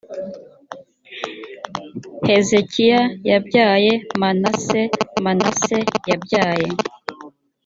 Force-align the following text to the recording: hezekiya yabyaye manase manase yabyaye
hezekiya 2.27 3.01
yabyaye 3.29 3.91
manase 4.21 4.81
manase 5.23 5.77
yabyaye 6.09 6.67